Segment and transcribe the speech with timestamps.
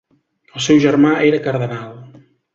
[0.59, 1.87] El seu germà era cardenal.